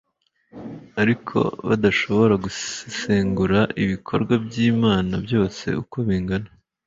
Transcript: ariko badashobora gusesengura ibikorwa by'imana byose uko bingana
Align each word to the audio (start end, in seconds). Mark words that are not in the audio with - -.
ariko 1.01 1.37
badashobora 1.67 2.33
gusesengura 2.43 3.59
ibikorwa 3.83 4.33
by'imana 4.45 5.13
byose 5.25 5.65
uko 5.81 5.97
bingana 6.07 6.49